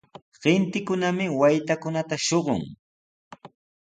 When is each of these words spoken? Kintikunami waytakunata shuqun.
Kintikunami 0.41 1.25
waytakunata 1.39 2.15
shuqun. 2.25 2.61